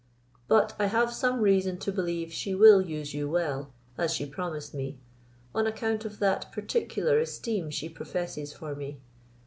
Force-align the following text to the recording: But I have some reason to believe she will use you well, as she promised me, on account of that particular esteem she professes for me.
But 0.47 0.73
I 0.79 0.87
have 0.87 1.13
some 1.13 1.41
reason 1.41 1.77
to 1.77 1.91
believe 1.91 2.33
she 2.33 2.55
will 2.55 2.81
use 2.81 3.13
you 3.13 3.29
well, 3.29 3.71
as 3.99 4.11
she 4.11 4.25
promised 4.25 4.73
me, 4.73 4.97
on 5.53 5.67
account 5.67 6.05
of 6.05 6.17
that 6.17 6.51
particular 6.51 7.19
esteem 7.19 7.69
she 7.69 7.87
professes 7.87 8.51
for 8.51 8.73
me. 8.73 8.99